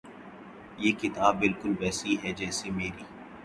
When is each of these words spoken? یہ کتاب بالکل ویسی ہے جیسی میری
یہ 0.77 0.91
کتاب 1.01 1.39
بالکل 1.39 1.73
ویسی 1.79 2.17
ہے 2.23 2.33
جیسی 2.33 2.69
میری 2.69 3.03